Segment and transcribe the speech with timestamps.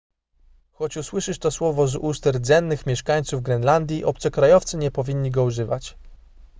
[0.77, 5.97] choć usłyszysz to słowo z ust rdzennych mieszkańców grenlandii obcokrajowcy nie powinni go używać